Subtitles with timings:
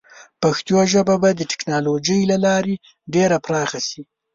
[0.41, 2.75] پښتو ژبه به د ټیکنالوجۍ له لارې
[3.13, 4.01] ډېره پراخه شي.